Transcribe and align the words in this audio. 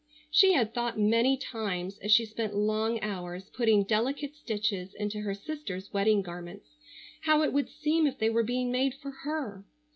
She 0.31 0.53
had 0.53 0.73
thought 0.73 0.97
many 0.99 1.37
times, 1.37 1.99
as 1.99 2.11
she 2.11 2.25
spent 2.25 2.55
long 2.55 2.99
hours 3.01 3.51
putting 3.51 3.83
delicate 3.83 4.35
stitches 4.35 4.95
into 4.95 5.19
her 5.19 5.35
sister's 5.35 5.93
wedding 5.93 6.23
garments, 6.23 6.75
how 7.25 7.43
it 7.43 7.53
would 7.53 7.69
seem 7.69 8.07
if 8.07 8.17
they 8.17 8.31
were 8.31 8.41
being 8.41 8.71
made 8.71 8.95
for 8.95 9.11
her. 9.11 9.63